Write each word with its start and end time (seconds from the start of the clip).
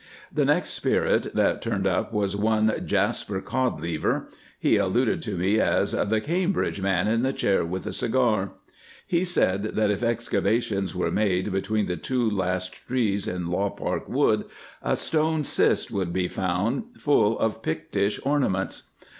The 0.33 0.45
next 0.45 0.69
spirit 0.71 1.31
that 1.35 1.61
turned 1.61 1.85
up 1.85 2.11
was 2.11 2.35
one 2.35 2.73
Jaspar 2.87 3.39
Codlever. 3.39 4.29
He 4.59 4.75
alluded 4.75 5.21
to 5.21 5.37
me 5.37 5.59
as 5.59 5.91
"the 5.91 6.19
Cambridge 6.19 6.81
man 6.81 7.07
in 7.07 7.21
the 7.21 7.31
chair 7.31 7.63
with 7.63 7.83
the 7.83 7.93
cigar." 7.93 8.53
He 9.05 9.23
said 9.23 9.61
that 9.61 9.91
if 9.91 10.01
excavations 10.01 10.95
were 10.95 11.11
made 11.11 11.51
between 11.51 11.85
the 11.85 11.97
two 11.97 12.27
last 12.27 12.73
trees 12.87 13.27
in 13.27 13.51
Lawpark 13.51 14.09
Wood 14.09 14.45
a 14.81 14.95
stone 14.95 15.43
cist 15.43 15.91
would 15.91 16.11
be 16.11 16.27
found 16.27 16.99
full 16.99 17.37
of 17.37 17.61
Pictish 17.61 18.19
ornaments. 18.25 18.89